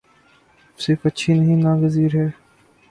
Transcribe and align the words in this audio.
صرف 0.79 1.01
اچھی 1.05 1.33
نہیں 1.33 1.61
ناگزیر 1.63 2.11
ہے۔ 2.15 2.27